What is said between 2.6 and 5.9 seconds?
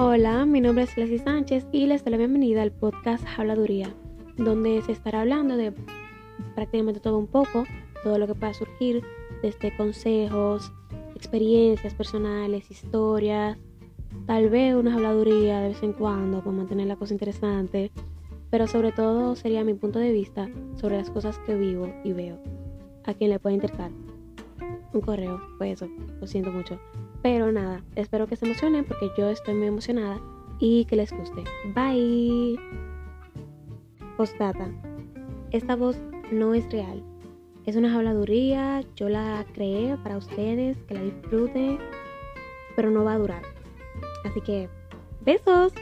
al podcast Habladuría, donde se estará hablando de